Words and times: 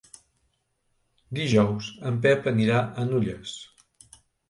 Dijous 1.41 1.91
en 2.11 2.19
Pep 2.27 2.53
anirà 2.55 2.83
a 3.05 3.09
Nulles. 3.15 3.57